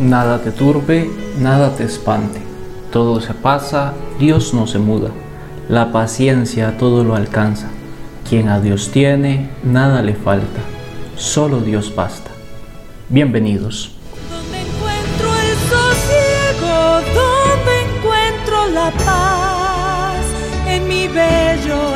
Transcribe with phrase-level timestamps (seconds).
[0.00, 2.40] Nada te turbe, nada te espante.
[2.90, 5.10] Todo se pasa, Dios no se muda.
[5.68, 7.68] La paciencia todo lo alcanza.
[8.26, 10.62] Quien a Dios tiene, nada le falta.
[11.16, 12.30] Solo Dios basta.
[13.10, 13.92] Bienvenidos.
[14.30, 16.76] ¿Dónde encuentro el sosiego?
[17.14, 20.24] ¿Dónde encuentro la paz?
[20.66, 21.89] En mi bello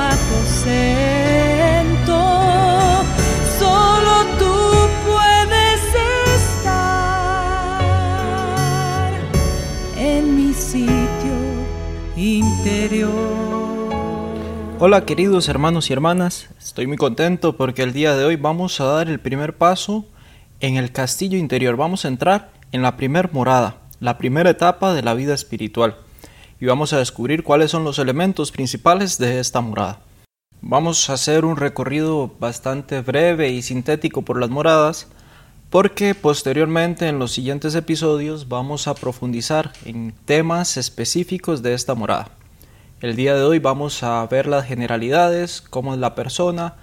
[14.86, 18.84] Hola queridos hermanos y hermanas, estoy muy contento porque el día de hoy vamos a
[18.84, 20.04] dar el primer paso
[20.60, 21.76] en el castillo interior.
[21.76, 25.96] Vamos a entrar en la primer morada, la primera etapa de la vida espiritual
[26.60, 30.00] y vamos a descubrir cuáles son los elementos principales de esta morada.
[30.60, 35.08] Vamos a hacer un recorrido bastante breve y sintético por las moradas
[35.70, 42.28] porque posteriormente en los siguientes episodios vamos a profundizar en temas específicos de esta morada.
[43.04, 46.76] El día de hoy vamos a ver las generalidades, cómo es la persona,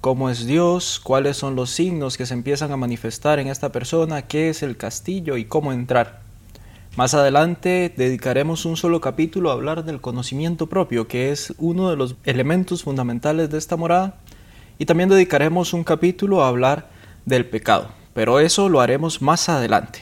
[0.00, 4.22] cómo es Dios, cuáles son los signos que se empiezan a manifestar en esta persona,
[4.22, 6.18] qué es el castillo y cómo entrar.
[6.96, 11.96] Más adelante dedicaremos un solo capítulo a hablar del conocimiento propio, que es uno de
[11.96, 14.16] los elementos fundamentales de esta morada,
[14.80, 16.88] y también dedicaremos un capítulo a hablar
[17.24, 20.00] del pecado, pero eso lo haremos más adelante.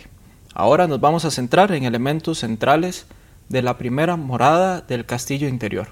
[0.54, 3.04] Ahora nos vamos a centrar en elementos centrales
[3.48, 5.88] de la primera morada del castillo interior,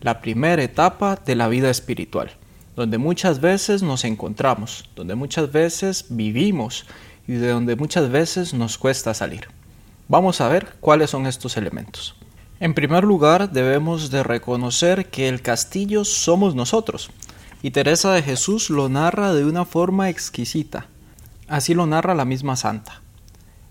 [0.00, 2.32] la primera etapa de la vida espiritual,
[2.76, 6.86] donde muchas veces nos encontramos, donde muchas veces vivimos
[7.28, 9.48] y de donde muchas veces nos cuesta salir.
[10.08, 12.16] Vamos a ver cuáles son estos elementos.
[12.60, 17.10] En primer lugar, debemos de reconocer que el castillo somos nosotros,
[17.62, 20.86] y Teresa de Jesús lo narra de una forma exquisita.
[21.48, 23.00] Así lo narra la misma santa.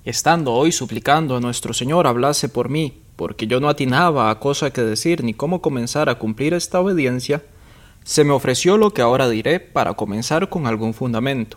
[0.05, 4.71] Estando hoy suplicando a nuestro Señor hablase por mí, porque yo no atinaba a cosa
[4.71, 7.41] que decir ni cómo comenzar a cumplir esta obediencia,
[8.03, 11.55] se me ofreció lo que ahora diré para comenzar con algún fundamento,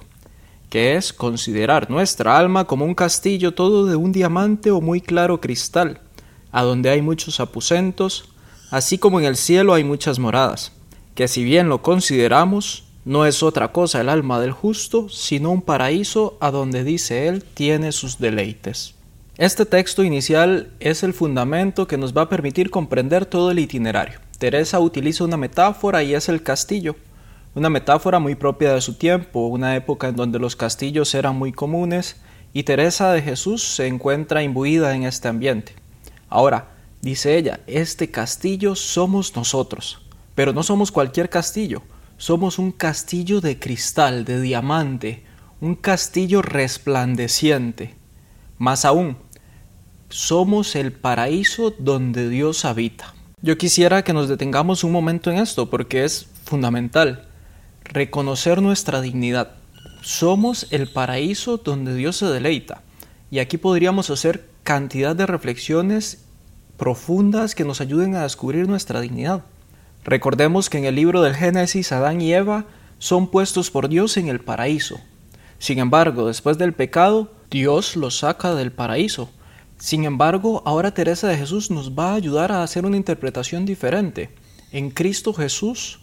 [0.71, 5.41] que es considerar nuestra alma como un castillo todo de un diamante o muy claro
[5.41, 6.01] cristal,
[6.53, 8.29] a donde hay muchos aposentos,
[8.71, 10.71] así como en el cielo hay muchas moradas,
[11.17, 15.63] que si bien lo consideramos, no es otra cosa el alma del justo, sino un
[15.63, 18.97] paraíso a donde dice él tiene sus deleites.
[19.39, 24.19] Este texto inicial es el fundamento que nos va a permitir comprender todo el itinerario.
[24.39, 26.97] Teresa utiliza una metáfora y es el castillo,
[27.55, 31.53] una metáfora muy propia de su tiempo, una época en donde los castillos eran muy
[31.53, 32.17] comunes
[32.53, 35.77] y Teresa de Jesús se encuentra imbuida en este ambiente.
[36.29, 36.71] Ahora,
[37.03, 40.01] dice ella, este castillo somos nosotros,
[40.35, 41.83] pero no somos cualquier castillo,
[42.19, 45.25] somos un castillo de cristal, de diamante,
[45.61, 47.95] un castillo resplandeciente.
[48.59, 49.17] Más aún,
[50.09, 53.15] somos el paraíso donde Dios habita.
[53.43, 57.29] Yo quisiera que nos detengamos un momento en esto porque es fundamental.
[57.85, 59.53] Reconocer nuestra dignidad.
[60.03, 62.83] Somos el paraíso donde Dios se deleita.
[63.31, 66.25] Y aquí podríamos hacer cantidad de reflexiones
[66.77, 69.45] profundas que nos ayuden a descubrir nuestra dignidad.
[70.07, 72.67] Recordemos que en el libro del Génesis Adán y Eva
[73.01, 75.01] son puestos por Dios en el paraíso.
[75.59, 79.31] Sin embargo, después del pecado, Dios los saca del paraíso.
[79.79, 84.31] Sin embargo, ahora Teresa de Jesús nos va a ayudar a hacer una interpretación diferente.
[84.71, 85.99] En Cristo Jesús,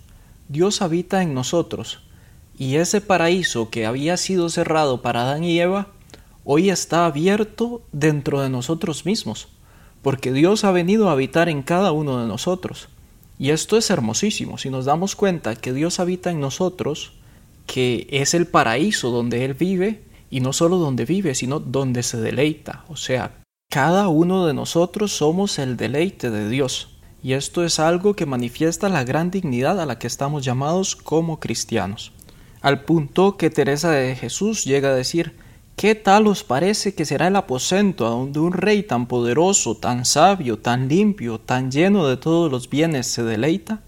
[0.50, 2.02] Dios habita en nosotros,
[2.58, 5.88] y ese paraíso que había sido cerrado para Adán y Eva,
[6.44, 9.48] hoy está abierto dentro de nosotros mismos,
[10.02, 12.90] porque Dios ha venido a habitar en cada uno de nosotros.
[13.40, 17.14] Y esto es hermosísimo, si nos damos cuenta que Dios habita en nosotros,
[17.66, 22.18] que es el paraíso donde Él vive, y no solo donde vive, sino donde se
[22.20, 22.86] deleita.
[22.88, 26.90] O sea, cada uno de nosotros somos el deleite de Dios.
[27.22, 31.40] Y esto es algo que manifiesta la gran dignidad a la que estamos llamados como
[31.40, 32.12] cristianos.
[32.62, 35.36] Al punto que Teresa de Jesús llega a decir,
[35.76, 40.60] ¿Qué tal os parece que será el aposento donde un rey tan poderoso, tan sabio,
[40.60, 43.82] tan limpio, tan lleno de todos los bienes se deleita?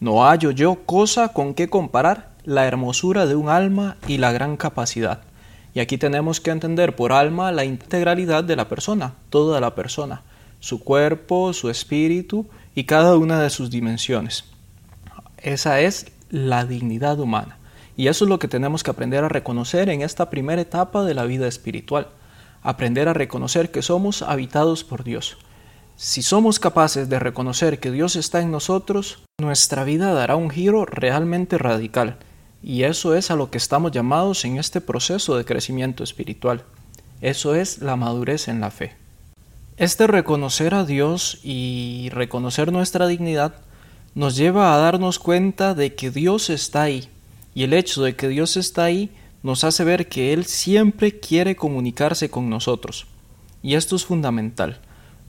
[0.00, 4.56] No hallo yo cosa con que comparar la hermosura de un alma y la gran
[4.56, 5.20] capacidad.
[5.74, 10.22] Y aquí tenemos que entender por alma la integralidad de la persona, toda la persona,
[10.60, 14.44] su cuerpo, su espíritu y cada una de sus dimensiones.
[15.38, 17.57] Esa es la dignidad humana.
[17.98, 21.14] Y eso es lo que tenemos que aprender a reconocer en esta primera etapa de
[21.14, 22.06] la vida espiritual.
[22.62, 25.36] Aprender a reconocer que somos habitados por Dios.
[25.96, 30.84] Si somos capaces de reconocer que Dios está en nosotros, nuestra vida dará un giro
[30.86, 32.18] realmente radical.
[32.62, 36.62] Y eso es a lo que estamos llamados en este proceso de crecimiento espiritual.
[37.20, 38.94] Eso es la madurez en la fe.
[39.76, 43.56] Este reconocer a Dios y reconocer nuestra dignidad
[44.14, 47.08] nos lleva a darnos cuenta de que Dios está ahí.
[47.54, 49.10] Y el hecho de que Dios está ahí
[49.42, 53.06] nos hace ver que Él siempre quiere comunicarse con nosotros.
[53.62, 54.80] Y esto es fundamental.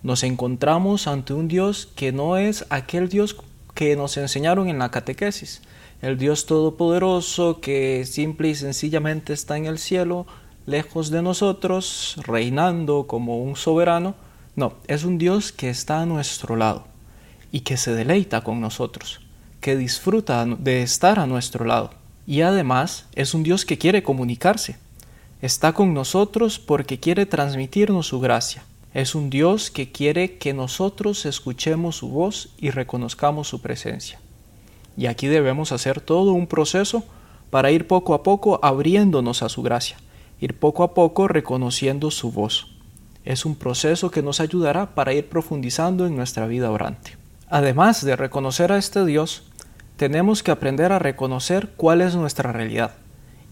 [0.04, 3.36] Nos encontramos ante un Dios que no es aquel Dios
[3.74, 5.62] que nos enseñaron en la catequesis,
[6.02, 10.26] el Dios Todopoderoso que simple y sencillamente está en el cielo,
[10.66, 14.16] lejos de nosotros, reinando como un soberano.
[14.56, 16.88] No, es un Dios que está a nuestro lado
[17.52, 19.20] y que se deleita con nosotros,
[19.60, 21.99] que disfruta de estar a nuestro lado.
[22.30, 24.78] Y además es un Dios que quiere comunicarse.
[25.42, 28.64] Está con nosotros porque quiere transmitirnos su gracia.
[28.94, 34.20] Es un Dios que quiere que nosotros escuchemos su voz y reconozcamos su presencia.
[34.96, 37.04] Y aquí debemos hacer todo un proceso
[37.50, 39.98] para ir poco a poco abriéndonos a su gracia,
[40.40, 42.68] ir poco a poco reconociendo su voz.
[43.26, 47.18] Es un proceso que nos ayudará para ir profundizando en nuestra vida orante.
[47.50, 49.49] Además de reconocer a este Dios,
[50.00, 52.94] tenemos que aprender a reconocer cuál es nuestra realidad.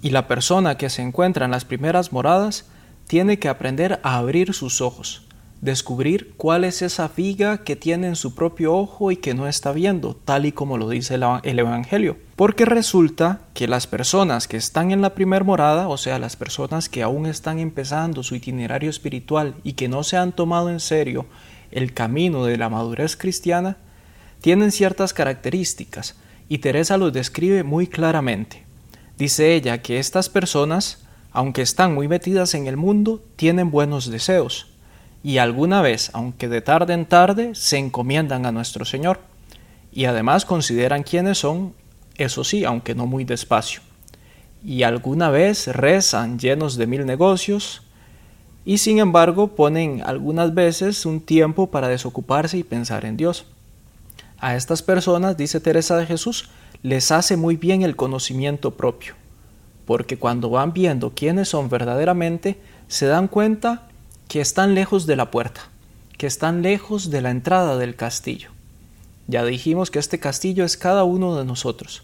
[0.01, 2.67] Y la persona que se encuentra en las primeras moradas
[3.05, 5.27] tiene que aprender a abrir sus ojos,
[5.59, 9.73] descubrir cuál es esa viga que tiene en su propio ojo y que no está
[9.73, 12.15] viendo, tal y como lo dice el Evangelio.
[12.37, 16.87] Porque resulta que las personas que están en la primer morada, o sea, las personas
[16.87, 21.25] que aún están empezando su itinerario espiritual y que no se han tomado en serio
[21.71, 23.75] el camino de la madurez cristiana,
[24.39, 26.15] tienen ciertas características
[26.49, 28.63] y Teresa los describe muy claramente.
[29.17, 34.67] Dice ella que estas personas, aunque están muy metidas en el mundo, tienen buenos deseos
[35.23, 39.19] y alguna vez, aunque de tarde en tarde, se encomiendan a nuestro Señor
[39.91, 41.73] y además consideran quiénes son,
[42.15, 43.81] eso sí, aunque no muy despacio.
[44.63, 47.81] Y alguna vez rezan llenos de mil negocios
[48.63, 53.45] y sin embargo ponen algunas veces un tiempo para desocuparse y pensar en Dios.
[54.39, 56.49] A estas personas, dice Teresa de Jesús,
[56.83, 59.15] les hace muy bien el conocimiento propio,
[59.85, 63.87] porque cuando van viendo quiénes son verdaderamente, se dan cuenta
[64.27, 65.69] que están lejos de la puerta,
[66.17, 68.51] que están lejos de la entrada del castillo.
[69.27, 72.03] Ya dijimos que este castillo es cada uno de nosotros.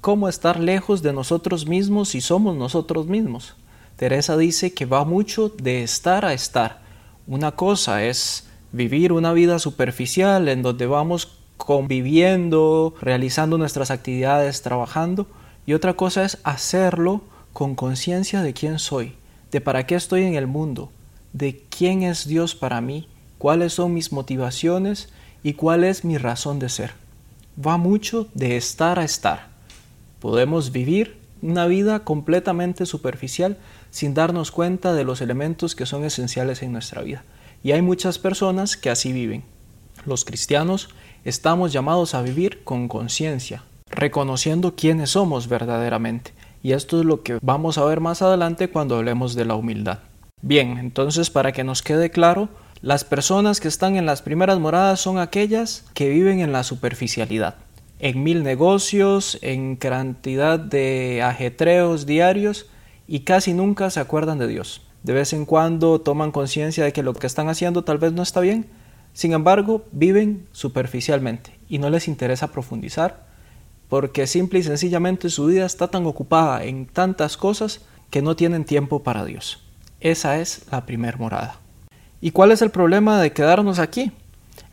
[0.00, 3.54] ¿Cómo estar lejos de nosotros mismos si somos nosotros mismos?
[3.96, 6.80] Teresa dice que va mucho de estar a estar.
[7.26, 15.26] Una cosa es vivir una vida superficial en donde vamos conviviendo, realizando nuestras actividades, trabajando,
[15.66, 17.22] y otra cosa es hacerlo
[17.52, 19.14] con conciencia de quién soy,
[19.52, 20.90] de para qué estoy en el mundo,
[21.32, 23.08] de quién es Dios para mí,
[23.38, 25.10] cuáles son mis motivaciones
[25.42, 26.92] y cuál es mi razón de ser.
[27.64, 29.48] Va mucho de estar a estar.
[30.18, 33.58] Podemos vivir una vida completamente superficial
[33.90, 37.24] sin darnos cuenta de los elementos que son esenciales en nuestra vida.
[37.62, 39.44] Y hay muchas personas que así viven.
[40.06, 40.88] Los cristianos
[41.24, 46.32] estamos llamados a vivir con conciencia, reconociendo quiénes somos verdaderamente.
[46.62, 50.00] Y esto es lo que vamos a ver más adelante cuando hablemos de la humildad.
[50.42, 52.48] Bien, entonces para que nos quede claro,
[52.82, 57.56] las personas que están en las primeras moradas son aquellas que viven en la superficialidad,
[57.98, 62.66] en mil negocios, en cantidad de ajetreos diarios
[63.06, 64.82] y casi nunca se acuerdan de Dios.
[65.02, 68.22] De vez en cuando toman conciencia de que lo que están haciendo tal vez no
[68.22, 68.66] está bien,
[69.12, 73.30] sin embargo, viven superficialmente y no les interesa profundizar
[73.90, 78.64] porque simple y sencillamente su vida está tan ocupada en tantas cosas que no tienen
[78.64, 79.64] tiempo para Dios.
[80.00, 81.56] Esa es la primer morada.
[82.20, 84.12] ¿Y cuál es el problema de quedarnos aquí?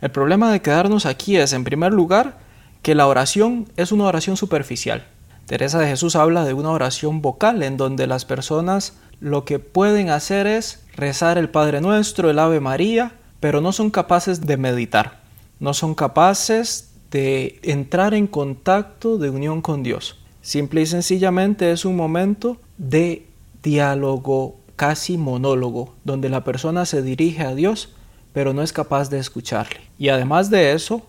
[0.00, 2.38] El problema de quedarnos aquí es, en primer lugar,
[2.82, 5.04] que la oración es una oración superficial.
[5.46, 10.10] Teresa de Jesús habla de una oración vocal en donde las personas lo que pueden
[10.10, 15.20] hacer es rezar el Padre Nuestro, el Ave María, pero no son capaces de meditar,
[15.60, 20.18] no son capaces de entrar en contacto de unión con Dios.
[20.40, 23.26] Simple y sencillamente es un momento de
[23.62, 27.94] diálogo, casi monólogo, donde la persona se dirige a Dios,
[28.32, 29.80] pero no es capaz de escucharle.
[29.98, 31.02] Y además de eso,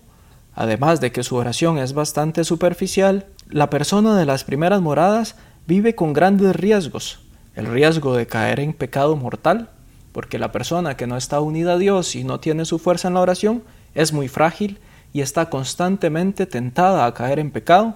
[0.54, 5.94] además de que su oración es bastante superficial, la persona de las primeras moradas vive
[5.94, 7.20] con grandes riesgos.
[7.54, 9.70] El riesgo de caer en pecado mortal,
[10.12, 13.14] porque la persona que no está unida a Dios y no tiene su fuerza en
[13.14, 13.62] la oración
[13.94, 14.78] es muy frágil
[15.12, 17.94] y está constantemente tentada a caer en pecado.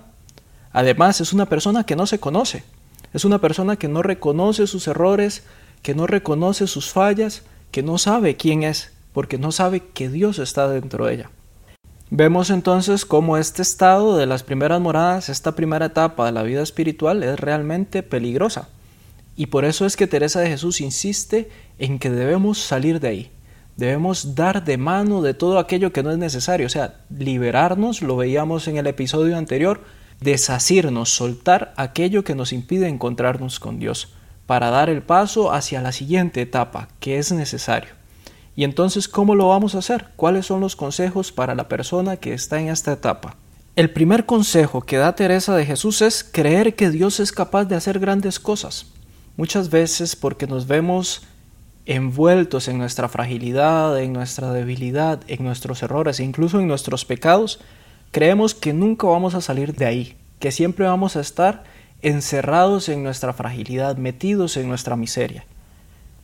[0.73, 2.65] Además es una persona que no se conoce,
[3.13, 5.45] es una persona que no reconoce sus errores,
[5.83, 10.39] que no reconoce sus fallas, que no sabe quién es, porque no sabe que Dios
[10.39, 11.31] está dentro de ella.
[12.11, 16.63] Vemos entonces cómo este estado de las primeras moradas, esta primera etapa de la vida
[16.63, 18.69] espiritual es realmente peligrosa.
[19.37, 23.31] Y por eso es que Teresa de Jesús insiste en que debemos salir de ahí.
[23.77, 28.17] Debemos dar de mano de todo aquello que no es necesario, o sea, liberarnos, lo
[28.17, 29.83] veíamos en el episodio anterior,
[30.21, 34.13] desasirnos, soltar aquello que nos impide encontrarnos con Dios,
[34.47, 37.91] para dar el paso hacia la siguiente etapa, que es necesario.
[38.57, 40.07] Y entonces, ¿cómo lo vamos a hacer?
[40.15, 43.37] ¿Cuáles son los consejos para la persona que está en esta etapa?
[43.75, 47.75] El primer consejo que da Teresa de Jesús es creer que Dios es capaz de
[47.75, 48.87] hacer grandes cosas.
[49.37, 51.23] Muchas veces porque nos vemos
[51.87, 57.61] envueltos en nuestra fragilidad, en nuestra debilidad, en nuestros errores incluso en nuestros pecados,
[58.11, 61.65] creemos que nunca vamos a salir de ahí, que siempre vamos a estar
[62.01, 65.45] encerrados en nuestra fragilidad, metidos en nuestra miseria.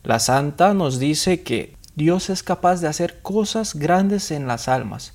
[0.03, 5.13] La santa nos dice que Dios es capaz de hacer cosas grandes en las almas,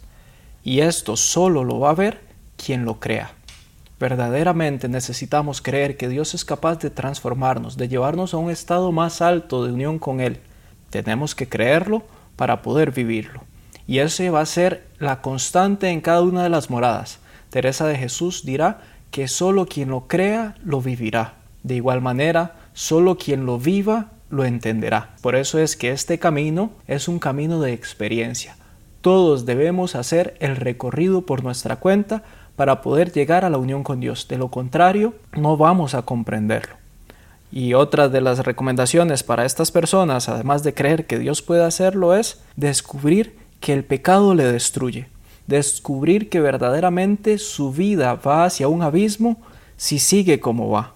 [0.62, 2.20] y esto solo lo va a ver
[2.56, 3.35] quien lo crea.
[3.98, 9.22] Verdaderamente necesitamos creer que Dios es capaz de transformarnos, de llevarnos a un estado más
[9.22, 10.40] alto de unión con Él.
[10.90, 12.02] Tenemos que creerlo
[12.36, 13.42] para poder vivirlo.
[13.86, 17.20] Y ese va a ser la constante en cada una de las moradas.
[17.48, 21.34] Teresa de Jesús dirá que solo quien lo crea lo vivirá.
[21.62, 25.14] De igual manera, solo quien lo viva lo entenderá.
[25.22, 28.56] Por eso es que este camino es un camino de experiencia.
[29.00, 32.24] Todos debemos hacer el recorrido por nuestra cuenta
[32.56, 34.26] para poder llegar a la unión con Dios.
[34.28, 36.74] De lo contrario, no vamos a comprenderlo.
[37.52, 42.16] Y otra de las recomendaciones para estas personas, además de creer que Dios puede hacerlo,
[42.16, 45.08] es descubrir que el pecado le destruye.
[45.46, 49.36] Descubrir que verdaderamente su vida va hacia un abismo
[49.76, 50.94] si sigue como va.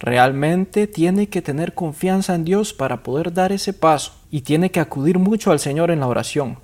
[0.00, 4.80] Realmente tiene que tener confianza en Dios para poder dar ese paso y tiene que
[4.80, 6.56] acudir mucho al Señor en la oración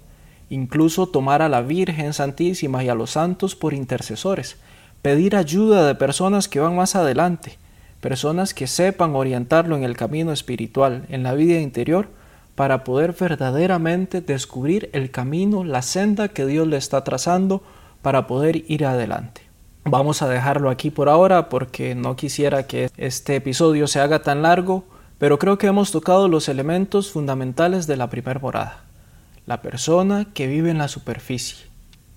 [0.48, 4.56] incluso tomar a la Virgen Santísima y a los santos por intercesores,
[5.02, 7.58] pedir ayuda de personas que van más adelante,
[8.00, 12.08] personas que sepan orientarlo en el camino espiritual, en la vida interior,
[12.54, 17.62] para poder verdaderamente descubrir el camino, la senda que Dios le está trazando
[18.00, 19.42] para poder ir adelante.
[19.84, 24.42] Vamos a dejarlo aquí por ahora porque no quisiera que este episodio se haga tan
[24.42, 24.84] largo,
[25.18, 28.86] pero creo que hemos tocado los elementos fundamentales de la primera morada
[29.46, 31.58] la persona que vive en la superficie,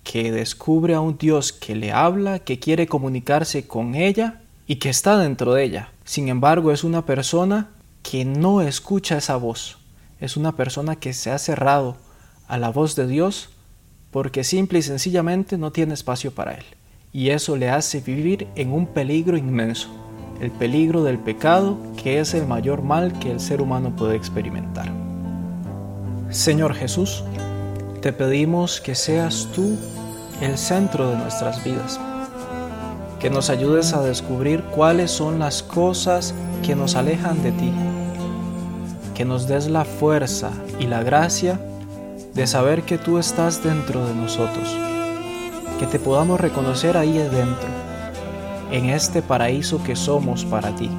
[0.04, 4.90] que descubre a un Dios que le habla, que quiere comunicarse con ella y que
[4.90, 5.92] está dentro de ella.
[6.04, 7.70] Sin embargo, es una persona
[8.02, 9.78] que no escucha esa voz.
[10.20, 11.98] Es una persona que se ha cerrado
[12.48, 13.50] a la voz de Dios
[14.10, 16.66] porque simple y sencillamente no tiene espacio para él.
[17.14, 19.90] Y eso le hace vivir en un peligro inmenso,
[20.42, 25.09] el peligro del pecado, que es el mayor mal que el ser humano puede experimentar.
[26.32, 27.24] Señor Jesús,
[28.02, 29.76] te pedimos que seas tú
[30.42, 32.00] el centro de nuestras vidas,
[33.20, 37.72] que nos ayudes a descubrir cuáles son las cosas que nos alejan de ti,
[39.16, 41.60] que nos des la fuerza y la gracia
[42.36, 44.78] de saber que tú estás dentro de nosotros,
[45.80, 47.70] que te podamos reconocer ahí adentro,
[48.72, 50.92] en este paraíso que somos para ti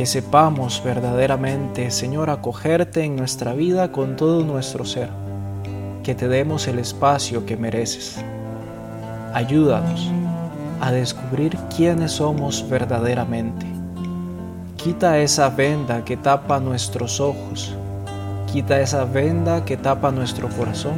[0.00, 5.10] que sepamos verdaderamente, Señor, acogerte en nuestra vida con todo nuestro ser,
[6.02, 8.16] que te demos el espacio que mereces.
[9.34, 10.10] Ayúdanos
[10.80, 13.66] a descubrir quiénes somos verdaderamente.
[14.76, 17.74] Quita esa venda que tapa nuestros ojos,
[18.50, 20.96] quita esa venda que tapa nuestro corazón,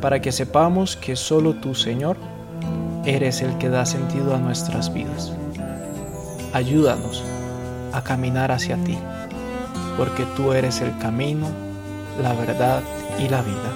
[0.00, 2.16] para que sepamos que solo tú, Señor,
[3.04, 5.32] eres el que da sentido a nuestras vidas.
[6.52, 7.22] Ayúdanos
[7.92, 8.98] a caminar hacia ti,
[9.96, 11.48] porque tú eres el camino,
[12.22, 12.82] la verdad
[13.18, 13.72] y la vida.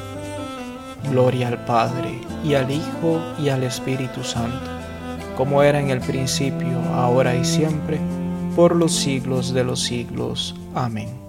[1.11, 4.71] Gloria al Padre, y al Hijo, y al Espíritu Santo,
[5.37, 7.99] como era en el principio, ahora y siempre,
[8.55, 10.55] por los siglos de los siglos.
[10.75, 11.22] Amén.